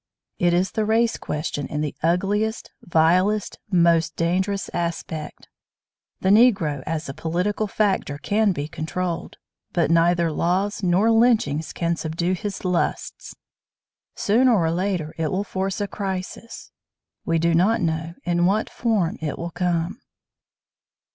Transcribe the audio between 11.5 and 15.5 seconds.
can subdue his lusts. Sooner or later it will